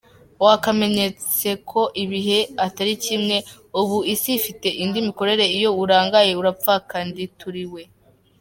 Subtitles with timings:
[0.43, 3.37] Wakamenyeseko ibihe atarikimwe
[3.79, 7.81] ubu isi ifite indimikorere iyo urangaye uraphakandinturirirwe.